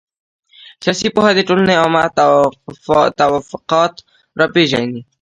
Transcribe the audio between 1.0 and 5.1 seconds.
پوهه د ټولني عامه توافقات را پېژني.